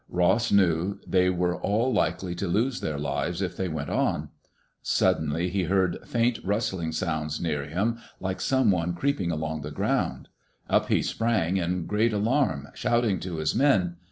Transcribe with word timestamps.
Ross 0.09 0.51
knew 0.51 0.99
they 1.05 1.29
were 1.29 1.57
all 1.61 1.93
likely 1.93 2.33
to 2.33 2.47
lose 2.47 2.81
their 2.81 2.97
lives 2.97 3.39
if 3.39 3.55
they 3.55 3.67
went 3.67 3.91
on. 3.91 4.29
Suddenly, 4.81 5.47
he 5.49 5.65
heard 5.65 5.99
faint, 6.07 6.39
rustling 6.43 6.91
sounds 6.91 7.39
near 7.39 7.65
him, 7.65 7.99
like 8.19 8.41
some 8.41 8.71
one 8.71 8.95
creep 8.95 9.21
ing 9.21 9.29
along 9.29 9.61
the 9.61 9.69
ground. 9.69 10.27
Up 10.67 10.87
he 10.87 11.03
sprang 11.03 11.57
in 11.57 11.85
great 11.85 12.13
alarm, 12.13 12.69
shouting 12.73 13.19
to 13.19 13.35
his 13.35 13.53
men. 13.53 13.97